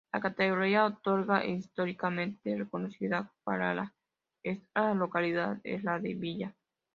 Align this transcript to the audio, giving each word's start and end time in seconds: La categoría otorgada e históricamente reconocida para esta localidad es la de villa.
La 0.11 0.19
categoría 0.19 0.83
otorgada 0.85 1.43
e 1.43 1.51
históricamente 1.51 2.57
reconocida 2.57 3.31
para 3.43 3.93
esta 4.41 4.95
localidad 4.95 5.59
es 5.63 5.83
la 5.83 5.99
de 5.99 6.15
villa. 6.15 6.55